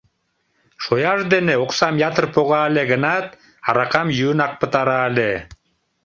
[0.83, 3.25] Шояж дене оксам ятыр пога ыле гынат,
[3.69, 5.31] аракам йӱынак пытара ыле.